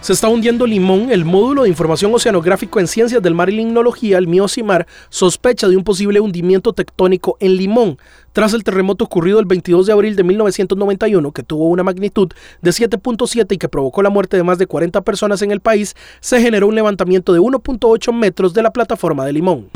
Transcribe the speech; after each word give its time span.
Se 0.00 0.12
está 0.12 0.28
hundiendo 0.28 0.64
Limón, 0.64 1.10
el 1.10 1.24
módulo 1.24 1.64
de 1.64 1.68
información 1.68 2.14
oceanográfico 2.14 2.78
en 2.78 2.86
ciencias 2.86 3.20
del 3.20 3.34
mar 3.34 3.50
y 3.50 3.56
limnología, 3.56 4.16
el 4.18 4.28
MIOCIMAR, 4.28 4.86
sospecha 5.10 5.66
de 5.68 5.76
un 5.76 5.82
posible 5.82 6.20
hundimiento 6.20 6.72
tectónico 6.72 7.36
en 7.40 7.56
Limón, 7.56 7.98
tras 8.32 8.54
el 8.54 8.62
terremoto 8.62 9.04
ocurrido 9.04 9.40
el 9.40 9.46
22 9.46 9.86
de 9.86 9.92
abril 9.92 10.14
de 10.14 10.22
1991, 10.22 11.32
que 11.32 11.42
tuvo 11.42 11.68
una 11.68 11.82
magnitud 11.82 12.28
de 12.62 12.70
7.7 12.70 13.52
y 13.52 13.58
que 13.58 13.68
provocó 13.68 14.00
la 14.02 14.10
muerte 14.10 14.36
de 14.36 14.44
más 14.44 14.58
de 14.58 14.68
40 14.68 15.00
personas 15.02 15.42
en 15.42 15.50
el 15.50 15.60
país, 15.60 15.96
se 16.20 16.40
generó 16.40 16.68
un 16.68 16.76
levantamiento 16.76 17.32
de 17.32 17.40
1.8 17.40 18.12
metros 18.14 18.54
de 18.54 18.62
la 18.62 18.72
plataforma 18.72 19.26
de 19.26 19.32
Limón. 19.32 19.68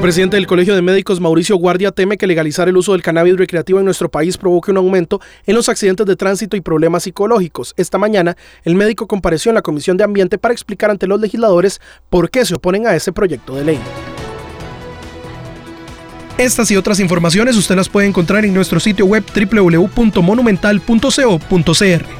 El 0.00 0.04
presidente 0.04 0.38
del 0.38 0.46
Colegio 0.46 0.74
de 0.74 0.80
Médicos, 0.80 1.20
Mauricio 1.20 1.56
Guardia, 1.56 1.92
teme 1.92 2.16
que 2.16 2.26
legalizar 2.26 2.70
el 2.70 2.78
uso 2.78 2.92
del 2.92 3.02
cannabis 3.02 3.36
recreativo 3.36 3.80
en 3.80 3.84
nuestro 3.84 4.10
país 4.10 4.38
provoque 4.38 4.70
un 4.70 4.78
aumento 4.78 5.20
en 5.44 5.54
los 5.54 5.68
accidentes 5.68 6.06
de 6.06 6.16
tránsito 6.16 6.56
y 6.56 6.62
problemas 6.62 7.02
psicológicos. 7.02 7.74
Esta 7.76 7.98
mañana, 7.98 8.34
el 8.64 8.76
médico 8.76 9.06
compareció 9.06 9.50
en 9.50 9.56
la 9.56 9.62
Comisión 9.62 9.98
de 9.98 10.04
Ambiente 10.04 10.38
para 10.38 10.54
explicar 10.54 10.90
ante 10.90 11.06
los 11.06 11.20
legisladores 11.20 11.82
por 12.08 12.30
qué 12.30 12.46
se 12.46 12.54
oponen 12.54 12.86
a 12.86 12.96
ese 12.96 13.12
proyecto 13.12 13.54
de 13.54 13.64
ley. 13.66 13.78
Estas 16.38 16.70
y 16.70 16.78
otras 16.78 16.98
informaciones 16.98 17.58
usted 17.58 17.76
las 17.76 17.90
puede 17.90 18.06
encontrar 18.06 18.46
en 18.46 18.54
nuestro 18.54 18.80
sitio 18.80 19.04
web 19.04 19.22
www.monumental.co.cr. 19.34 22.19